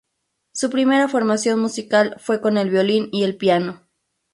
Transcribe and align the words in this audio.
Su 0.51 0.71
primera 0.71 1.07
formación 1.07 1.59
musical 1.59 2.15
fue 2.17 2.41
con 2.41 2.57
el 2.57 2.71
violín 2.71 3.09
y 3.11 3.21
el 3.23 3.37
piano. 3.37 3.83